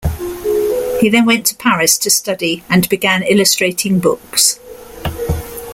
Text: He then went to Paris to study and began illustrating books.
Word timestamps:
He 0.99 1.09
then 1.11 1.27
went 1.27 1.45
to 1.45 1.55
Paris 1.55 1.95
to 1.99 2.09
study 2.09 2.63
and 2.67 2.89
began 2.89 3.21
illustrating 3.21 3.99
books. 3.99 4.59